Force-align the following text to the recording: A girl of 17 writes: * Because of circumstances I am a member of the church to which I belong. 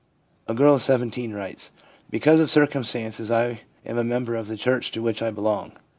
A 0.47 0.55
girl 0.55 0.73
of 0.73 0.81
17 0.81 1.31
writes: 1.31 1.69
* 1.89 2.09
Because 2.09 2.39
of 2.39 2.49
circumstances 2.49 3.29
I 3.29 3.61
am 3.85 3.99
a 3.99 4.03
member 4.03 4.35
of 4.35 4.47
the 4.47 4.57
church 4.57 4.89
to 4.93 5.01
which 5.03 5.21
I 5.21 5.29
belong. 5.29 5.73